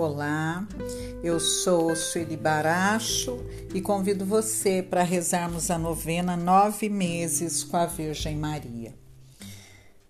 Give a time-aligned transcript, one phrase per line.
[0.00, 0.66] Olá,
[1.22, 3.38] eu sou Sueli Baracho
[3.74, 8.94] e convido você para rezarmos a novena Nove Meses com a Virgem Maria.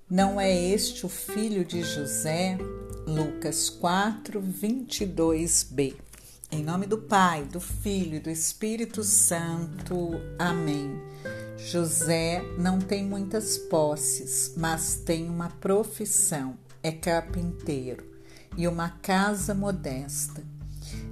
[0.09, 2.56] Não é este o filho de José?
[3.05, 5.96] Lucas 4, 22b.
[6.52, 10.20] Em nome do Pai, do Filho e do Espírito Santo.
[10.38, 11.02] Amém.
[11.59, 18.09] José não tem muitas posses, mas tem uma profissão: é carpinteiro
[18.56, 20.42] e uma casa modesta.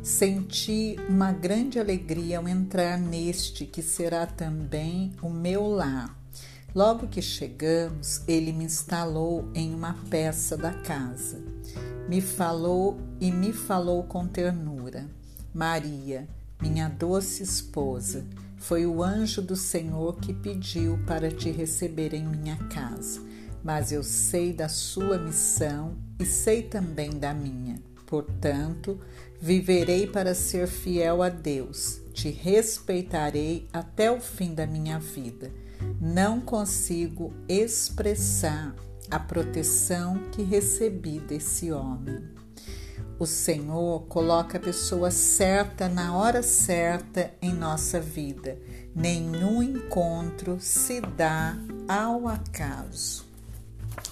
[0.03, 6.17] Senti uma grande alegria ao entrar neste que será também o meu lar.
[6.75, 11.43] Logo que chegamos, ele me instalou em uma peça da casa.
[12.09, 15.07] Me falou e me falou com ternura.
[15.53, 16.29] Maria,
[16.61, 18.25] minha doce esposa,
[18.57, 23.21] foi o anjo do Senhor que pediu para te receber em minha casa
[23.63, 27.83] mas eu sei da sua missão e sei também da minha.
[28.07, 28.99] Portanto,
[29.41, 35.53] viverei para ser fiel a Deus, te respeitarei até o fim da minha vida.
[36.01, 38.75] Não consigo expressar
[39.11, 42.39] a proteção que recebi desse homem.
[43.19, 48.57] O Senhor coloca a pessoa certa na hora certa em nossa vida.
[48.95, 51.57] Nenhum encontro se dá
[51.89, 53.28] ao acaso.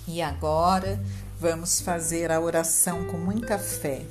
[0.09, 1.03] E agora
[1.39, 4.07] vamos fazer a oração com muita fé.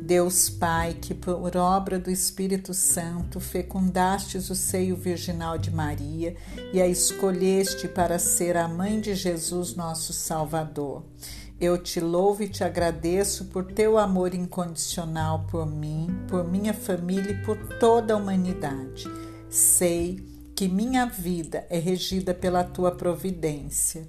[0.00, 6.34] Deus Pai, que por obra do Espírito Santo fecundastes o seio virginal de Maria
[6.72, 11.02] e a escolheste para ser a mãe de Jesus, nosso Salvador.
[11.60, 17.32] Eu te louvo e te agradeço por teu amor incondicional por mim, por minha família
[17.32, 19.04] e por toda a humanidade.
[19.50, 24.08] Sei que minha vida é regida pela tua providência.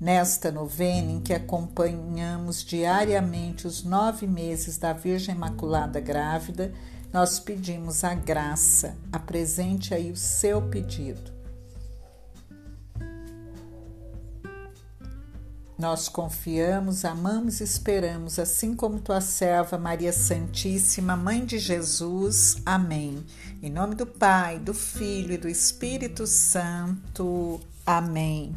[0.00, 6.72] Nesta novena em que acompanhamos diariamente os nove meses da Virgem Imaculada Grávida,
[7.12, 8.96] nós pedimos a graça.
[9.12, 11.32] Apresente aí o seu pedido.
[15.76, 22.56] Nós confiamos, amamos e esperamos, assim como tua serva Maria Santíssima, Mãe de Jesus.
[22.64, 23.24] Amém.
[23.62, 27.60] Em nome do Pai, do Filho e do Espírito Santo.
[27.84, 28.54] Amém.